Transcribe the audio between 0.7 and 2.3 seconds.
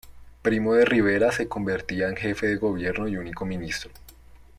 de Rivera se convertía en